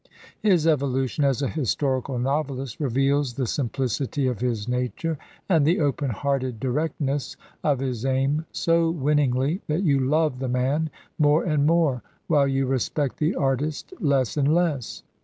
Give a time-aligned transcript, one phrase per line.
[0.41, 5.79] His evolution as a historical novelist reveals the sim plicity of his nature and the
[5.79, 11.67] open hearted directness of his aim so winningly that you love the man more and
[11.67, 15.03] more, while you respect the artist less and less.